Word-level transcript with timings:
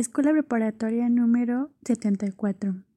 Escuela 0.00 0.30
Preparatoria 0.30 1.08
número 1.08 1.72
Setenta 1.84 2.24
y 2.24 2.30
Cuatro. 2.30 2.87